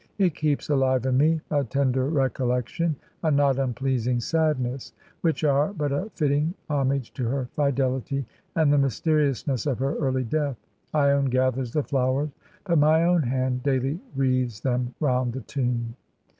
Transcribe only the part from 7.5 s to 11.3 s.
fidelity and the mysteriousness of her early death. lone